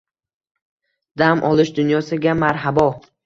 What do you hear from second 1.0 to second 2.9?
“Dam olish dunyosi”ga marhabo